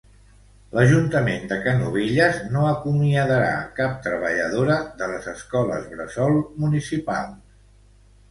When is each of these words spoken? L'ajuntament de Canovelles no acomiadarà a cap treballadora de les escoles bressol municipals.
L'ajuntament 0.75 1.43
de 1.49 1.57
Canovelles 1.65 2.39
no 2.55 2.63
acomiadarà 2.69 3.51
a 3.59 3.67
cap 3.81 4.01
treballadora 4.07 4.77
de 5.03 5.09
les 5.11 5.27
escoles 5.35 5.85
bressol 5.93 6.41
municipals. 6.65 7.61